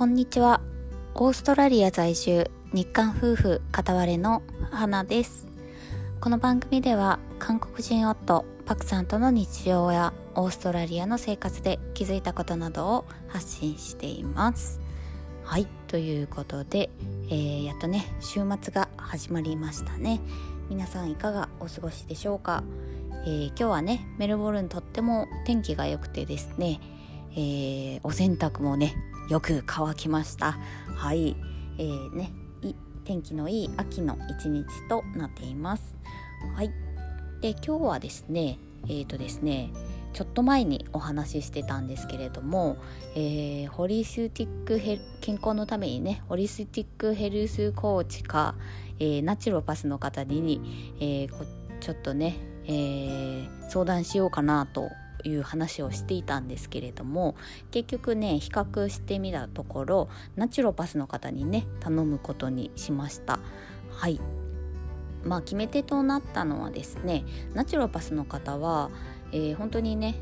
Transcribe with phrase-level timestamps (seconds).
[0.00, 0.62] こんにちは。
[1.14, 5.46] オーストラリア在住日韓夫婦片割れの花です。
[6.22, 14.80] この番組では韓国人夫パクさんとの日常やオーストラリアの生活で気づいたことなどを発信しています。
[15.44, 16.88] はいということで、
[17.28, 20.22] えー、やっとね週末が始まりましたね。
[20.70, 22.64] 皆さんいかがお過ごしでしょうか、
[23.26, 26.80] えー、今日はねメルボルンとっても天気が良くてですね
[27.32, 28.96] えー、お洗濯もね
[29.30, 30.58] よく乾きました。
[30.96, 31.36] はい、
[31.78, 32.32] えー、ね。
[33.04, 35.96] 天気のいい秋の一日となっています。
[36.56, 36.70] はい。
[37.40, 39.70] で今日はですねえーとですね
[40.12, 42.76] ちょっと前にお話ししてたんですけれども、
[43.14, 48.56] えー、ホリスティックヘ健康のためにねホリスティックヘルスコーチか、
[48.98, 51.46] えー、ナチュロパスの方に、えー、
[51.78, 54.90] ちょっとね、えー、相談しようかなと
[55.24, 57.36] いう話をしていたんですけれども
[57.70, 63.38] 結局ね比較してみたところナチュロパスの方にね頼むことにしました。
[63.90, 64.20] はい。
[65.24, 68.90] まあ決め手となったのはですねナチュロパスの方は、
[69.32, 70.16] えー、本当にね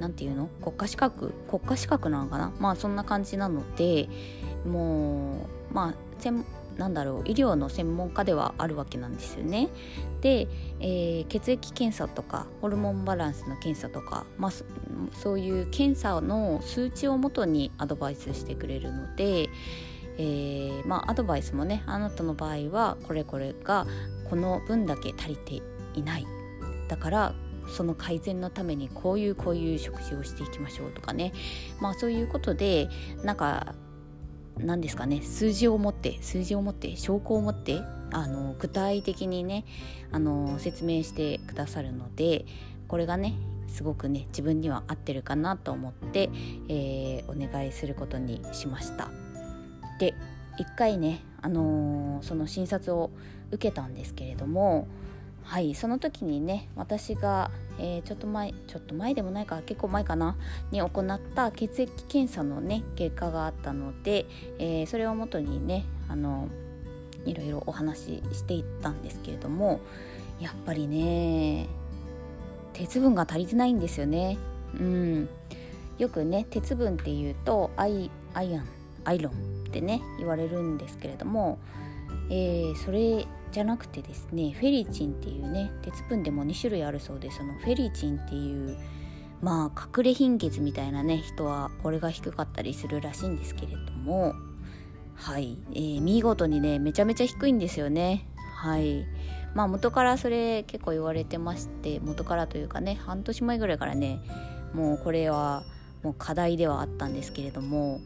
[0.00, 0.46] 何て言うの？
[0.46, 1.32] 国家資格？
[1.48, 2.52] 国家資格なのかな？
[2.58, 4.08] まあそんな感じなので
[4.66, 5.94] もうまあ
[6.76, 9.68] なんだろう医療の専門家ではあるわけなんですよね。
[10.20, 10.48] で、
[10.80, 14.52] えー、血液検査とかホルモンバランスの検査とか、まあ、
[15.12, 19.48] そういう検査の数値をもとにアドバイスしてくれるので、
[20.16, 23.86] えー、まあ、アドバイスもねあなたの場合はこれこれが
[24.28, 25.62] この分だけ足りて
[25.94, 26.26] いない
[26.88, 27.34] だから
[27.68, 31.32] その改善のためにこういうこういう食事をしていきましょうとかね
[31.80, 32.88] まあそういうことで
[33.22, 33.74] なんか
[34.58, 37.80] 何ですかね数字を持って数字を持って証拠を持って
[38.12, 39.64] あの具体的にね
[40.12, 42.44] あの説明してくださるので
[42.86, 43.34] これがね
[43.68, 46.30] すごくね自分には合ってるかなと思って、
[46.68, 49.10] えー、お願いすることにしました。
[49.98, 50.14] で
[50.58, 53.10] 一回ね、あのー、その診察を
[53.50, 54.86] 受けたんですけれども
[55.44, 60.36] はいその時にね私が、えー、ちょっと前ちょっと前でもないか結構前かな
[60.70, 64.26] に行った血液検査のね結果があったので、
[64.58, 66.48] えー、それをもとにねあの
[67.24, 69.80] いろいろお話ししていったんですけれども
[70.40, 71.66] やっぱりね
[72.72, 74.36] 鉄分が足りてないんですよね。
[74.78, 75.28] うん、
[75.98, 78.66] よくね鉄分っていうとアイアイアン
[79.04, 79.32] アイロン
[79.68, 81.58] ってね言われるんですけれども、
[82.30, 88.76] えー、それじゃなくてですねフェリチンっていうね鉄分でも2種類あるそうでそのフェリチンっていう
[89.42, 94.34] まあ隠れ貧血みたいなね人はこれが低かったりするらしいんですけれども
[95.14, 98.26] はい、えー、見事にねめちゃめちゃ低いんですよね。
[98.56, 99.06] はい。
[99.54, 104.20] まあ元からそれ結構言われてまして元からというかね半年前ぐらいからね
[104.74, 105.62] もうこれは
[106.02, 108.00] もう課題ではあったんですけれども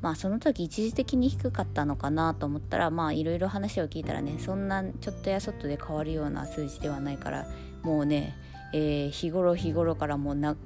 [0.00, 7.46] まあその時一時的に低かったのかなと思ったらまあいろいろ話を聞いたらねそんなちょっとやそっとで変わるような数字ではないから
[7.82, 8.36] もうね、
[8.72, 10.56] えー、日頃日頃からもうな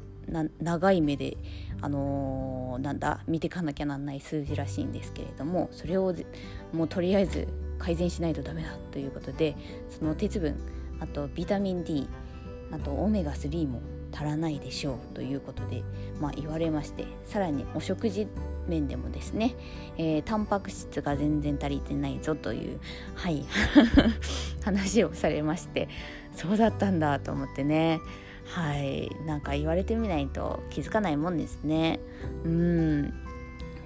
[0.61, 1.37] 長い目で、
[1.81, 6.15] あのー、なんだ見ていかなきゃなんない数字らしいんですけれどもそれを
[6.73, 7.49] もうとりあえず
[7.79, 9.57] 改善しないとダメだということで
[9.89, 10.57] その鉄分
[11.01, 12.09] あとビタミン D
[12.71, 13.81] あとオメガ3も
[14.13, 15.83] 足らないでしょうということで、
[16.21, 18.29] まあ、言われましてさらにお食事
[18.71, 19.55] 面でもですね、
[19.99, 22.81] えー、タンパク質が全然足りてないぞという
[23.15, 23.45] はい
[24.65, 25.89] 話をされまして
[26.35, 28.01] そうだったんだと思ってね
[28.47, 32.01] はいなんか言われてみないと気づかないもんですね。
[32.45, 33.15] うん。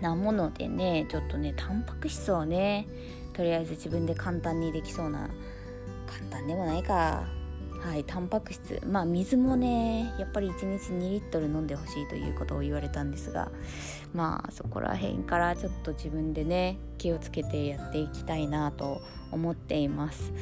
[0.00, 2.86] なものでねちょっとねタンパク質をね
[3.32, 5.28] とりあえず自分で簡単にできそうな
[6.06, 7.43] 簡単でもないか。
[7.84, 8.80] はいタンパク質。
[8.86, 13.52] まあ水もねやっぱり1日2リットル飲んでほしいということを言われたんですが
[14.14, 20.32] まあそこら辺からちょっと自分でね気をつけてやっていきたいなと思っています。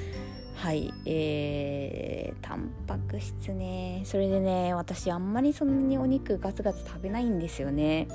[0.54, 4.02] はいえー、タンパク質ね。
[4.04, 8.06] それでね私あんまりそんなにお肉ガツガツ食べないんですよね。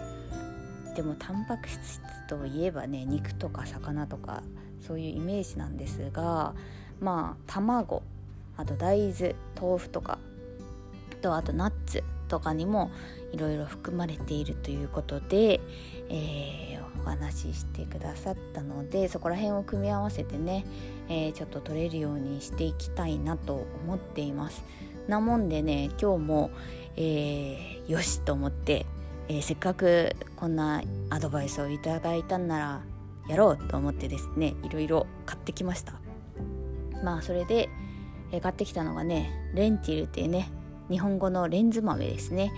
[0.96, 4.42] でもタンパク質といえばね肉とか魚とか
[4.80, 6.56] そういうイメージなんですが
[7.02, 8.04] まあ卵。
[8.58, 10.20] あと大豆豆腐とか
[11.22, 12.92] とあとナッツとかにも
[13.32, 15.60] いろいろ含まれているということで、
[16.10, 20.66] えー、お話ししてくださったのでそこら辺を組み合わせてね、
[21.10, 24.64] えー、ちょっと取れるようにしていきたいなと思っています。
[25.08, 26.52] なもんでね今日も、
[26.98, 28.86] えー、よしと思って、
[29.30, 32.82] えせっかくこんなアドバイスをいただいたんなら
[33.30, 35.94] やろうと思ってですねいろいろ買ってきました。
[37.04, 37.70] まあそれで
[38.42, 40.50] 買ってきたのがねレンティルっていうね
[40.90, 42.52] 日本語のレンズ豆ですね。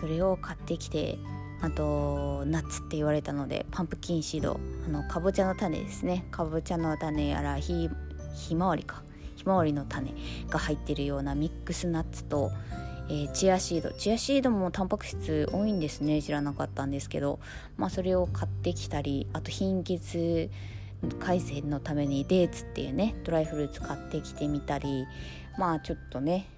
[0.00, 1.18] それを買ってきて
[1.60, 6.24] あとナッツって言われたのでパンプキンシードあのかぼちゃの種ですね。
[6.30, 7.88] かぼちゃの種やらひ
[8.34, 9.02] ひまわりか。
[9.36, 10.14] ひまわりの種
[10.50, 12.50] が入ってるようなミックスナッツと、
[13.08, 13.90] えー、チアシード。
[13.92, 16.20] チアシードもタンパク質多いんですね。
[16.20, 17.38] 知らなかったんですけど、
[17.76, 20.50] まあ、それを買ってきたりあと貧血
[21.20, 25.06] 改善のためにデーツっていうねドライフルーツ買ってきてみたり
[25.56, 26.48] まあちょっとね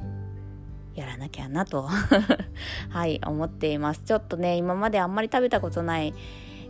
[0.95, 1.89] やらなきゃなと
[2.91, 4.03] はい思っています。
[4.05, 6.15] ちょっとね今まであんまり食べたことない、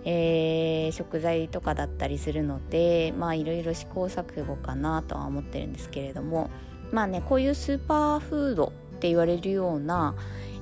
[0.04, 6.50] えー、食材とかだったりするのでまあいろいろ試行錯誤かなとは思ってるんですけれども
[6.92, 8.70] まあねこういうスーパーフードっ
[9.00, 10.14] て言われるような、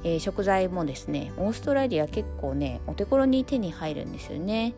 [0.04, 4.74] えー、食材もですねオーストラリア結構ねお手頃に手に入るんですよね。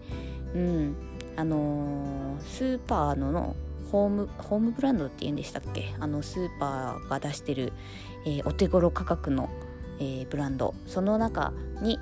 [0.55, 0.97] うん。
[1.41, 3.57] あのー、スーパーの
[3.91, 5.95] ホームホームブランドっていうんでしたっけ？
[5.99, 7.73] あのスーパーが出してる、
[8.27, 9.49] えー、お手頃価格の、
[9.99, 10.75] えー、ブランド。
[10.87, 11.99] その中に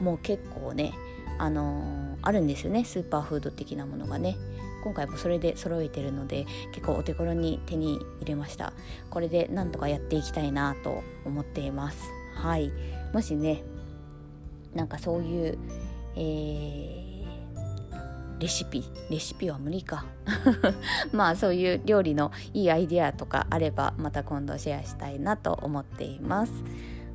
[0.00, 0.92] もう結構ね
[1.38, 4.36] あのー、あるんですよねスーパーフード的なものがね。
[4.84, 8.72] 今回もそれで揃えてるので結構お手頃に手に入れました。
[9.10, 11.98] これでなんとかやっていきたいなと思っています。
[12.36, 12.72] はい。
[13.12, 13.64] もしね
[14.74, 15.58] なんかそういう、
[16.14, 16.99] えー
[18.40, 20.04] レシピレシピは無理か。
[21.12, 26.52] まあそういう料理のいいアイデアとかあればまた今度シェアしたいなと思っています。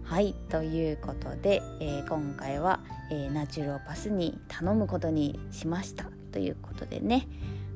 [0.04, 2.80] はいということで、えー、今回は、
[3.12, 7.28] えー、ナチュロパスに頼むことにしましたということでね。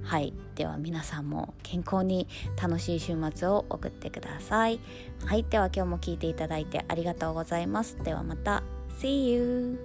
[0.04, 2.28] はいでは皆さんも健康に
[2.62, 4.80] 楽しい週末を送ってください。
[5.26, 7.98] はいでは今日も聞いていただいてありがとうございます。
[8.04, 8.62] ではまた。
[9.00, 9.80] See you!